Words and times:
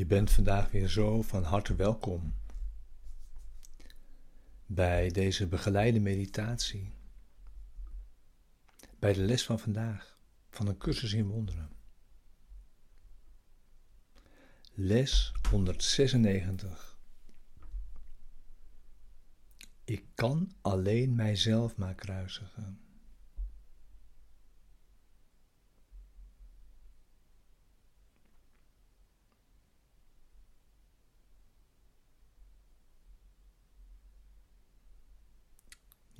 Je 0.00 0.06
bent 0.06 0.30
vandaag 0.30 0.70
weer 0.70 0.88
zo 0.88 1.22
van 1.22 1.42
harte 1.42 1.74
welkom 1.74 2.34
bij 4.66 5.10
deze 5.10 5.46
begeleide 5.46 6.00
meditatie, 6.00 6.92
bij 8.98 9.12
de 9.12 9.20
les 9.20 9.44
van 9.44 9.58
vandaag 9.58 10.18
van 10.50 10.66
een 10.66 10.76
cursus 10.76 11.12
in 11.12 11.26
wonderen. 11.26 11.70
Les 14.72 15.32
196. 15.50 16.98
Ik 19.84 20.04
kan 20.14 20.52
alleen 20.60 21.14
mijzelf 21.14 21.76
maar 21.76 21.94
kruisigen. 21.94 22.80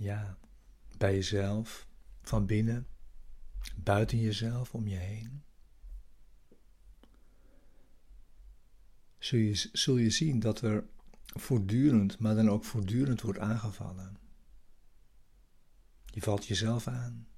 Ja, 0.01 0.39
bij 0.99 1.15
jezelf, 1.15 1.87
van 2.23 2.47
binnen, 2.47 2.87
buiten 3.77 4.19
jezelf, 4.19 4.75
om 4.75 4.89
je 4.89 4.97
heen. 4.97 5.43
Zul 9.19 9.39
je, 9.39 9.69
zul 9.73 9.97
je 9.97 10.11
zien 10.11 10.41
dat 10.41 10.61
er 10.61 10.85
voortdurend, 11.25 12.19
maar 12.19 12.35
dan 12.35 12.51
ook 12.51 12.65
voortdurend 12.65 13.21
wordt 13.21 13.39
aangevallen. 13.39 14.17
Je 16.05 16.21
valt 16.21 16.47
jezelf 16.47 16.87
aan. 16.87 17.29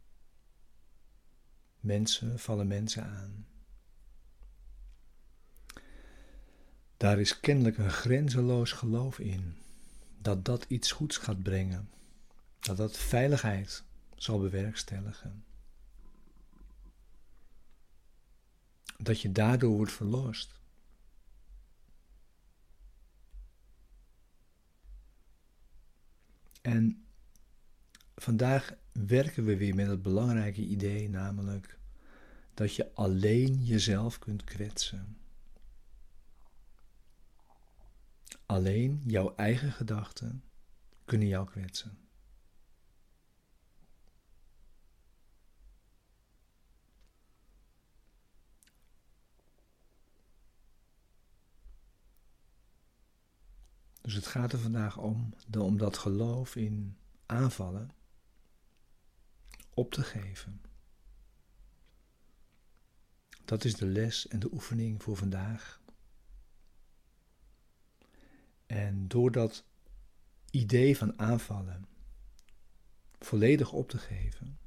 Mensen 1.81 2.39
vallen 2.39 2.67
mensen 2.67 3.05
aan. 3.05 3.47
Daar 6.97 7.20
is 7.20 7.41
kennelijk 7.41 7.78
een 7.78 7.91
grenzeloos 7.91 8.72
geloof 8.72 9.19
in 9.19 9.56
dat 10.19 10.44
dat 10.44 10.65
iets 10.69 10.92
goeds 10.92 11.17
gaat 11.17 11.42
brengen 11.42 11.91
dat 12.63 12.77
dat 12.77 12.99
veiligheid 12.99 13.85
zal 14.17 14.39
bewerkstelligen. 14.39 15.45
Dat 18.97 19.21
je 19.21 19.33
daardoor 19.33 19.77
wordt 19.77 19.93
verlost. 19.93 20.61
En 26.61 27.05
vandaag 28.15 28.75
werken 28.93 29.45
we 29.45 29.57
weer 29.57 29.75
met 29.75 29.87
het 29.87 30.03
belangrijke 30.03 30.61
idee, 30.61 31.09
namelijk 31.09 31.79
dat 32.55 32.75
je 32.75 32.95
alleen 32.95 33.65
jezelf 33.65 34.19
kunt 34.19 34.45
kwetsen. 34.45 35.17
Alleen 38.47 39.03
jouw 39.07 39.35
eigen 39.35 39.73
gedachten 39.73 40.45
kunnen 41.05 41.29
jou 41.29 41.47
kwetsen. 41.47 42.02
Dus 54.03 54.14
het 54.14 54.27
gaat 54.27 54.53
er 54.53 54.58
vandaag 54.58 54.98
om, 54.98 55.34
om 55.58 55.78
dat 55.78 55.98
geloof 55.98 56.56
in 56.56 56.97
aanvallen 57.27 57.91
op 59.75 59.92
te 59.92 60.03
geven. 60.03 60.62
Dat 63.44 63.64
is 63.64 63.75
de 63.75 63.86
les 63.86 64.28
en 64.28 64.39
de 64.39 64.53
oefening 64.53 65.03
voor 65.03 65.17
vandaag. 65.17 65.81
En 68.67 69.09
door 69.09 69.31
dat 69.31 69.64
idee 70.50 70.97
van 70.97 71.19
aanvallen 71.19 71.87
volledig 73.19 73.72
op 73.72 73.88
te 73.88 73.98
geven, 73.98 74.59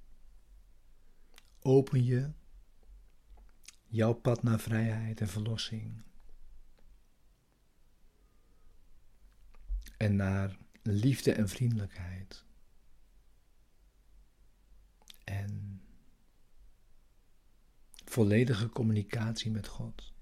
open 1.60 2.04
je 2.04 2.32
jouw 3.88 4.14
pad 4.14 4.44
naar 4.44 4.60
vrijheid 4.60 5.22
en 5.22 5.28
verlossing 5.28 6.04
en 9.98 10.16
naar 10.16 10.58
liefde 10.82 11.32
en 11.34 11.50
vriendelijkheid. 11.50 12.44
En 15.24 15.82
volledige 18.06 18.70
communicatie 18.70 19.52
met 19.52 19.68
God. 19.68 20.14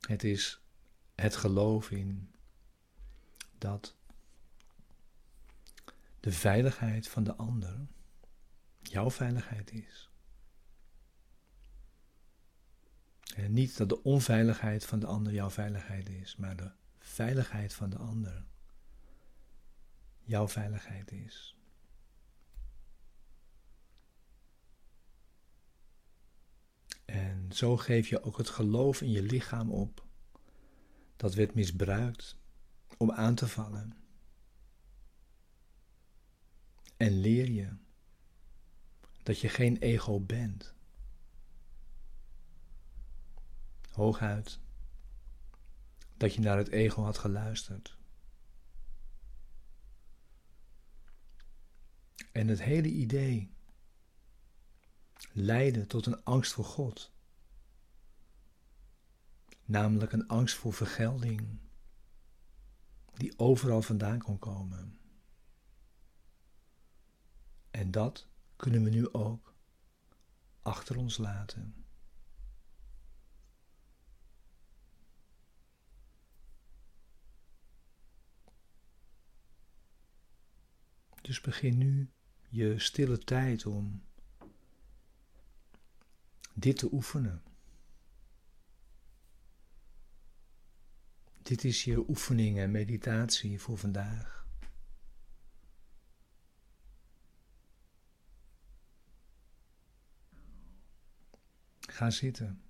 Het 0.00 0.24
is 0.24 0.60
het 1.14 1.36
geloof 1.36 1.90
in 1.90 2.30
dat 3.58 3.96
de 6.20 6.32
veiligheid 6.32 7.08
van 7.08 7.24
de 7.24 7.34
ander 7.34 7.86
jouw 8.82 9.10
veiligheid 9.10 9.72
is. 9.72 10.09
Niet 13.48 13.76
dat 13.76 13.88
de 13.88 14.02
onveiligheid 14.02 14.84
van 14.84 14.98
de 14.98 15.06
ander 15.06 15.32
jouw 15.32 15.50
veiligheid 15.50 16.08
is, 16.08 16.36
maar 16.36 16.56
de 16.56 16.70
veiligheid 16.98 17.74
van 17.74 17.90
de 17.90 17.96
ander 17.96 18.44
jouw 20.22 20.48
veiligheid 20.48 21.12
is. 21.12 21.56
En 27.04 27.52
zo 27.52 27.76
geef 27.76 28.08
je 28.08 28.22
ook 28.22 28.38
het 28.38 28.48
geloof 28.48 29.02
in 29.02 29.10
je 29.10 29.22
lichaam 29.22 29.70
op. 29.70 30.04
Dat 31.16 31.34
werd 31.34 31.54
misbruikt 31.54 32.36
om 32.96 33.12
aan 33.12 33.34
te 33.34 33.48
vallen. 33.48 33.96
En 36.96 37.20
leer 37.20 37.50
je 37.50 37.76
dat 39.22 39.40
je 39.40 39.48
geen 39.48 39.76
ego 39.76 40.20
bent. 40.20 40.74
Hooguit 43.90 44.58
dat 46.16 46.34
je 46.34 46.40
naar 46.40 46.56
het 46.56 46.68
ego 46.68 47.02
had 47.02 47.18
geluisterd. 47.18 47.98
En 52.32 52.48
het 52.48 52.62
hele 52.62 52.88
idee 52.88 53.50
leidde 55.32 55.86
tot 55.86 56.06
een 56.06 56.24
angst 56.24 56.52
voor 56.52 56.64
God. 56.64 57.12
Namelijk 59.64 60.12
een 60.12 60.28
angst 60.28 60.56
voor 60.56 60.72
vergelding, 60.72 61.58
die 63.14 63.38
overal 63.38 63.82
vandaan 63.82 64.18
kon 64.18 64.38
komen. 64.38 64.98
En 67.70 67.90
dat 67.90 68.26
kunnen 68.56 68.82
we 68.82 68.90
nu 68.90 69.12
ook 69.12 69.54
achter 70.62 70.96
ons 70.96 71.16
laten. 71.16 71.79
Dus 81.30 81.40
begin 81.40 81.78
nu 81.78 82.10
je 82.48 82.78
stille 82.78 83.18
tijd 83.18 83.66
om 83.66 84.02
dit 86.54 86.78
te 86.78 86.92
oefenen. 86.92 87.42
Dit 91.42 91.64
is 91.64 91.84
je 91.84 92.08
oefening 92.08 92.58
en 92.58 92.70
meditatie 92.70 93.60
voor 93.60 93.78
vandaag. 93.78 94.46
Ga 101.80 102.10
zitten. 102.10 102.62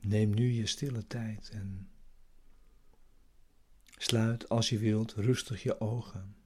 Neem 0.00 0.30
nu 0.30 0.50
je 0.50 0.66
stille 0.66 1.06
tijd 1.06 1.50
en 1.50 1.91
Sluit 4.02 4.48
als 4.48 4.68
je 4.68 4.78
wilt 4.78 5.12
rustig 5.12 5.62
je 5.62 5.80
ogen. 5.80 6.36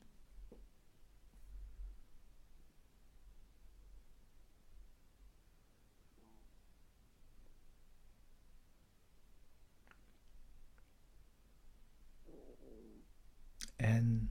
En 13.76 14.30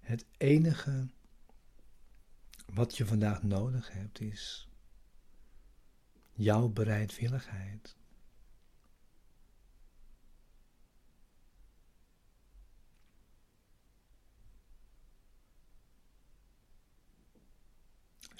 het 0.00 0.24
enige 0.36 1.08
wat 2.66 2.96
je 2.96 3.06
vandaag 3.06 3.42
nodig 3.42 3.92
hebt 3.92 4.20
is 4.20 4.68
jouw 6.32 6.68
bereidwilligheid. 6.68 7.96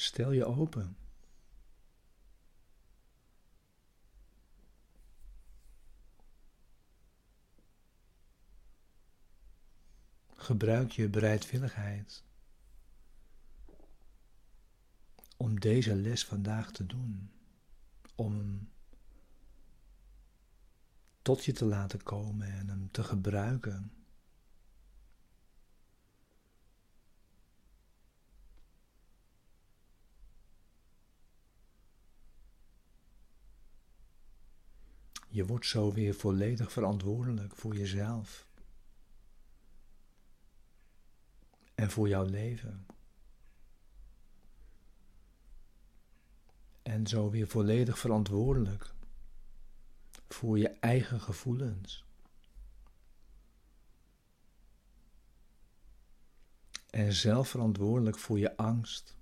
Stel 0.03 0.33
je 0.33 0.45
open. 0.45 0.97
Gebruik 10.35 10.91
je 10.91 11.09
bereidwilligheid 11.09 12.25
om 15.37 15.61
deze 15.61 15.95
les 15.95 16.25
vandaag 16.25 16.73
te 16.73 16.87
doen, 16.87 17.33
om 18.15 18.37
hem 18.37 18.71
tot 21.23 21.45
je 21.45 21.53
te 21.53 21.65
laten 21.65 22.03
komen 22.03 22.53
en 22.53 22.69
hem 22.69 22.91
te 22.91 23.05
gebruiken. 23.05 24.02
Je 35.33 35.47
wordt 35.47 35.67
zo 35.67 35.93
weer 35.93 36.15
volledig 36.15 36.73
verantwoordelijk 36.73 37.57
voor 37.57 37.77
jezelf 37.77 38.47
en 41.75 41.91
voor 41.91 42.09
jouw 42.09 42.25
leven. 42.25 42.87
En 46.83 47.07
zo 47.07 47.31
weer 47.31 47.47
volledig 47.47 47.99
verantwoordelijk 47.99 48.95
voor 50.29 50.59
je 50.59 50.69
eigen 50.69 51.21
gevoelens. 51.21 52.05
En 56.91 57.13
zelf 57.13 57.49
verantwoordelijk 57.49 58.19
voor 58.19 58.39
je 58.39 58.57
angst. 58.57 59.17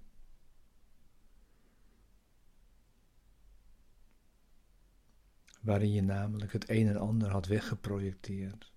Waarin 5.60 5.92
je 5.92 6.02
namelijk 6.02 6.52
het 6.52 6.68
een 6.68 6.88
en 6.88 6.96
ander 6.96 7.30
had 7.30 7.46
weggeprojecteerd. 7.46 8.72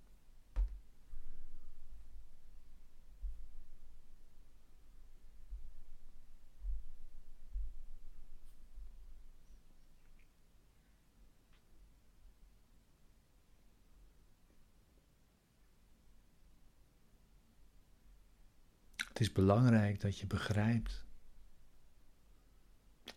Het 19.14 19.22
is 19.22 19.32
belangrijk 19.32 20.00
dat 20.00 20.18
je 20.18 20.26
begrijpt 20.26 21.04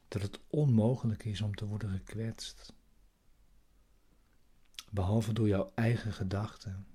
dat 0.07 0.21
het 0.21 0.39
onmogelijk 0.47 1.25
is 1.25 1.41
om 1.41 1.55
te 1.55 1.65
worden 1.65 1.89
gekwetst, 1.89 2.73
behalve 4.89 5.33
door 5.33 5.47
jouw 5.47 5.71
eigen 5.75 6.13
gedachten. 6.13 6.87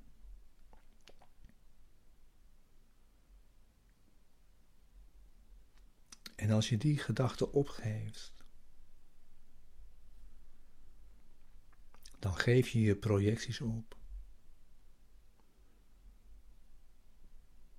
En 6.36 6.50
als 6.50 6.68
je 6.68 6.76
die 6.76 6.98
gedachten 6.98 7.52
opgeeft, 7.52 8.34
dan 12.18 12.36
geef 12.36 12.68
je 12.68 12.80
je 12.80 12.96
projecties 12.96 13.60
op. 13.60 13.96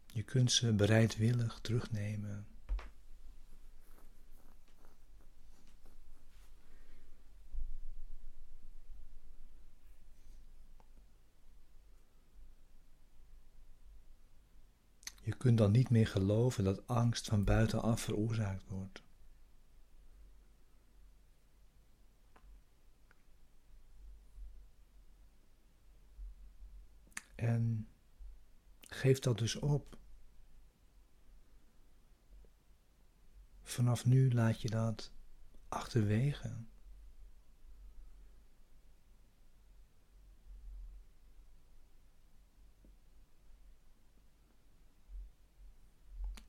Je 0.05 0.23
kunt 0.23 0.51
ze 0.51 0.73
bereidwillig 0.73 1.59
terugnemen. 1.61 2.52
Je 15.23 15.35
kunt 15.37 15.57
dan 15.57 15.71
niet 15.71 15.89
meer 15.89 16.07
geloven 16.07 16.63
dat 16.63 16.87
angst 16.87 17.27
van 17.27 17.43
buitenaf 17.43 18.01
veroorzaakt 18.01 18.63
wordt. 18.67 19.03
En 27.35 27.87
geef 28.81 29.19
dat 29.19 29.37
dus 29.37 29.55
op. 29.55 29.97
Vanaf 33.61 34.05
nu 34.05 34.33
laat 34.33 34.61
je 34.61 34.69
dat 34.69 35.11
achterwege. 35.67 36.55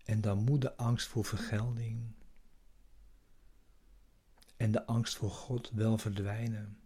En 0.04 0.20
dan 0.20 0.38
moet 0.38 0.60
de 0.60 0.76
angst 0.76 1.06
voor 1.06 1.24
vergelding 1.24 2.12
en 4.56 4.72
de 4.72 4.86
angst 4.86 5.16
voor 5.16 5.30
God 5.30 5.70
wel 5.70 5.98
verdwijnen. 5.98 6.78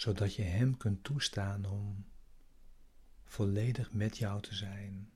zodat 0.00 0.34
je 0.34 0.42
Hem 0.42 0.76
kunt 0.76 1.04
toestaan 1.04 1.64
om 1.64 2.04
volledig 3.24 3.92
met 3.92 4.18
jou 4.18 4.42
te 4.42 4.54
zijn. 4.54 5.10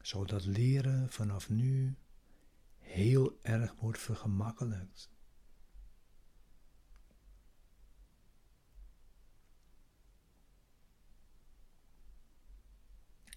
Zodat 0.00 0.44
leren 0.44 1.10
vanaf 1.10 1.48
nu 1.48 1.96
heel 2.78 3.38
erg 3.42 3.74
wordt 3.74 3.98
vergemakkelijkt. 3.98 5.10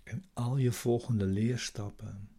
En 0.04 0.30
al 0.34 0.58
je 0.58 0.72
volgende 0.72 1.26
leerstappen 1.26 2.34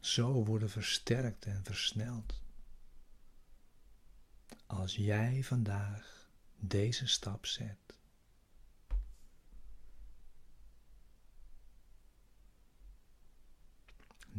zo 0.00 0.44
worden 0.44 0.70
versterkt 0.70 1.46
en 1.46 1.64
versneld. 1.64 2.42
Als 4.66 4.96
jij 4.96 5.44
vandaag 5.44 6.30
deze 6.58 7.06
stap 7.06 7.46
zet. 7.46 7.89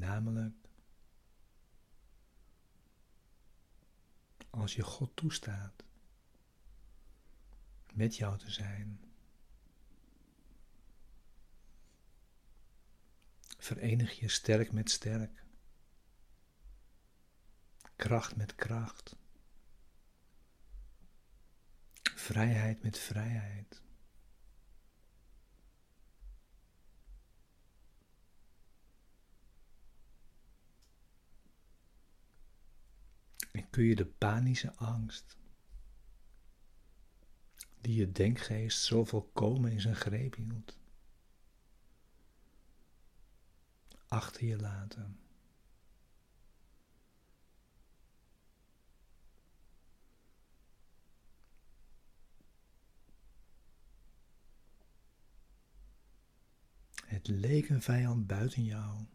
Namelijk 0.01 0.55
als 4.50 4.75
je 4.75 4.84
God 4.84 5.15
toestaat 5.15 5.84
met 7.93 8.15
jou 8.15 8.38
te 8.38 8.51
zijn. 8.51 9.00
Verenig 13.58 14.20
je 14.20 14.27
sterk 14.27 14.72
met 14.72 14.91
sterk 14.91 15.46
kracht 17.96 18.36
met 18.36 18.55
kracht, 18.55 19.15
vrijheid 22.01 22.84
met 22.84 22.98
vrijheid. 22.98 23.81
En 33.62 33.70
kun 33.70 33.84
je 33.84 33.96
de 33.96 34.06
panische 34.06 34.75
angst, 34.75 35.38
die 37.82 37.96
je 37.96 38.12
denkgeest 38.12 38.84
zo 38.84 39.06
volkomen 39.06 39.72
in 39.72 39.82
zijn 39.82 39.96
greep 39.96 40.36
hield, 40.36 40.77
achter 44.08 44.46
je 44.46 44.58
laten. 44.58 45.20
Het 57.06 57.27
leek 57.27 57.70
een 57.70 57.82
vijand 57.82 58.27
buiten 58.27 58.63
jou. 58.63 59.06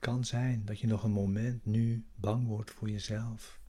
kan 0.00 0.24
zijn 0.24 0.64
dat 0.64 0.80
je 0.80 0.86
nog 0.86 1.02
een 1.02 1.10
moment 1.10 1.64
nu 1.64 2.06
bang 2.14 2.46
wordt 2.46 2.70
voor 2.70 2.90
jezelf. 2.90 3.60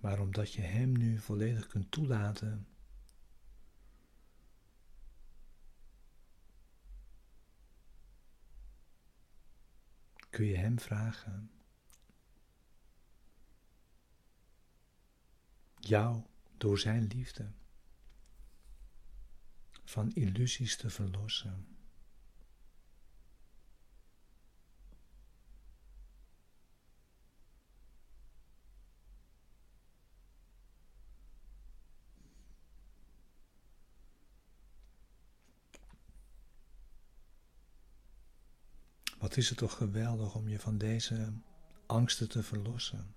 Maar 0.00 0.20
omdat 0.20 0.52
je 0.52 0.62
Hem 0.62 0.92
nu 0.92 1.18
volledig 1.18 1.66
kunt 1.66 1.90
toelaten, 1.90 2.66
kun 10.30 10.44
je 10.44 10.56
Hem 10.56 10.78
vragen 10.78 11.50
jou 15.74 16.22
door 16.56 16.78
Zijn 16.78 17.06
liefde 17.06 17.50
van 19.90 20.12
illusies 20.14 20.76
te 20.76 20.90
verlossen. 20.90 21.66
Wat 39.18 39.36
is 39.36 39.48
het 39.48 39.58
toch 39.58 39.76
geweldig 39.76 40.34
om 40.34 40.48
je 40.48 40.58
van 40.58 40.78
deze 40.78 41.32
angsten 41.86 42.28
te 42.28 42.42
verlossen. 42.42 43.14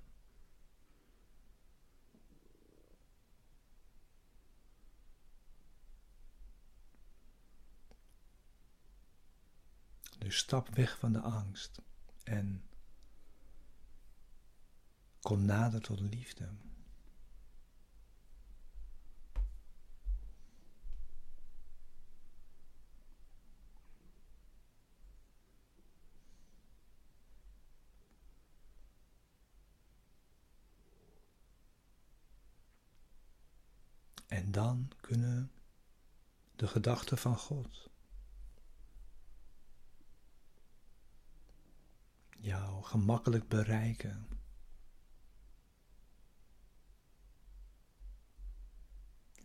Dus 10.22 10.22
stap 10.33 10.69
weg 10.69 10.97
van 10.97 11.13
de 11.13 11.19
angst 11.19 11.81
en 12.23 12.63
kom 15.19 15.45
nader 15.45 15.81
tot 15.81 15.99
liefde. 15.99 16.49
En 34.27 34.51
dan 34.51 34.91
kunnen 35.01 35.51
de 36.55 36.67
gedachten 36.67 37.17
van 37.17 37.37
God 37.37 37.92
jou 42.43 42.83
gemakkelijk 42.83 43.47
bereiken. 43.47 44.27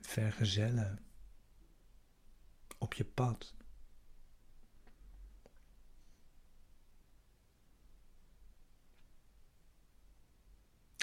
Vergezellen 0.01 1.05
op 2.79 2.95
je 2.95 3.05
pad. 3.05 3.55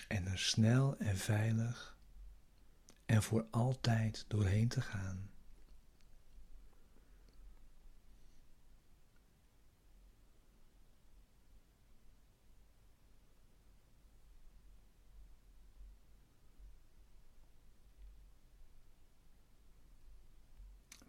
En 0.07 0.27
er 0.27 0.39
snel 0.39 0.97
en 0.97 1.17
veilig 1.17 1.97
en 3.05 3.23
voor 3.23 3.47
altijd 3.51 4.25
doorheen 4.27 4.67
te 4.67 4.81
gaan. 4.81 5.34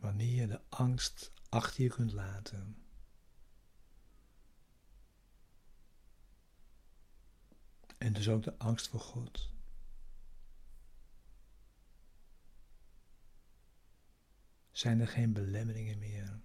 Wanneer 0.06 0.40
je 0.40 0.46
de 0.46 0.60
angst 0.68 1.32
achter 1.48 1.82
je 1.82 1.88
kunt 1.88 2.12
laten. 2.12 2.82
En 7.98 8.12
dus 8.12 8.28
ook 8.28 8.42
de 8.42 8.58
angst 8.58 8.88
voor 8.88 9.00
God. 9.00 9.54
zijn 14.70 15.00
er 15.00 15.08
geen 15.08 15.32
belemmeringen 15.32 15.98
meer 15.98 16.40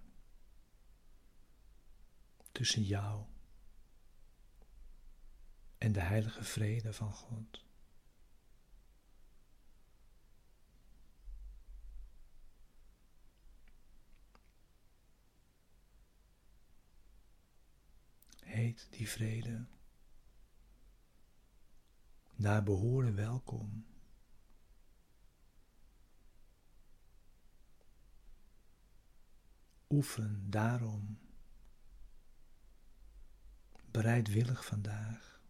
tussen 2.52 2.82
jou 2.82 3.24
en 5.78 5.92
de 5.92 6.00
heilige 6.00 6.44
vrede 6.44 6.92
van 6.92 7.12
God. 7.12 7.64
Die 18.90 19.08
vrede 19.08 19.66
naar 22.34 22.62
behoren 22.62 23.14
welkom. 23.14 23.86
Oefen 29.90 30.50
daarom 30.50 31.18
bereidwillig 33.90 34.64
vandaag. 34.64 35.40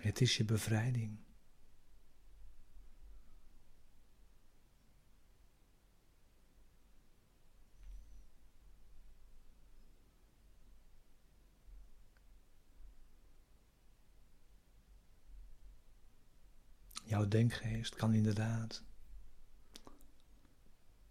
Het 0.00 0.20
is 0.20 0.36
je 0.36 0.44
bevrijding. 0.44 1.25
Jouw 17.26 17.40
denkgeest 17.40 17.94
kan 17.94 18.14
inderdaad 18.14 18.82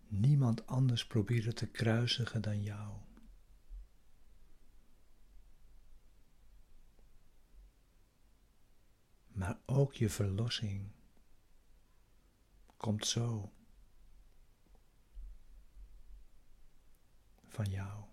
niemand 0.07 0.67
anders 0.67 1.07
proberen 1.07 1.55
te 1.55 1.67
kruisigen 1.67 2.41
dan 2.41 2.63
jou. 2.63 2.97
Maar 9.27 9.59
ook 9.65 9.93
je 9.93 10.09
verlossing 10.09 10.91
komt 12.77 13.05
zo 13.05 13.51
van 17.47 17.65
jou. 17.69 18.03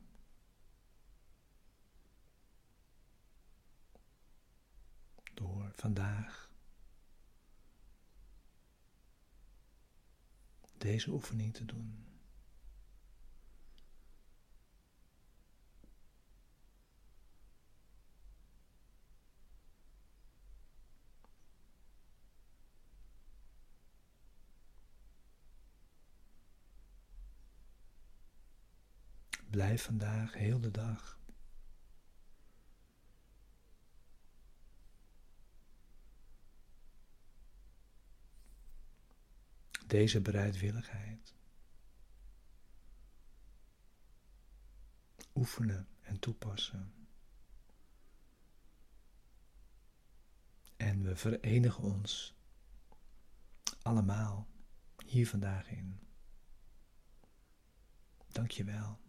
Door 5.34 5.72
vandaag 5.74 6.41
deze 10.82 11.10
oefening 11.10 11.54
te 11.54 11.64
doen. 11.64 12.06
Blijf 29.50 29.82
vandaag 29.82 30.34
heel 30.34 30.60
de 30.60 30.70
dag 30.70 31.21
deze 39.92 40.20
bereidwilligheid. 40.20 41.34
Oefenen 45.34 45.88
en 46.00 46.18
toepassen. 46.18 46.92
En 50.76 51.02
we 51.02 51.16
verenigen 51.16 51.84
ons 51.84 52.34
allemaal 53.82 54.48
hier 55.06 55.28
vandaag 55.28 55.70
in. 55.70 56.00
Dank 58.28 58.50
je 58.50 58.64
wel. 58.64 59.01